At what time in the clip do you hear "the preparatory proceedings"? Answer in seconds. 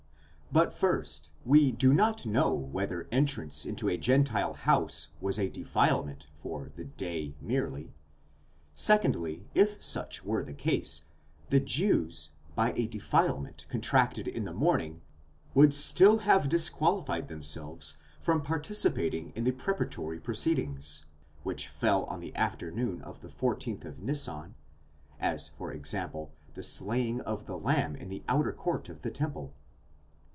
19.45-21.05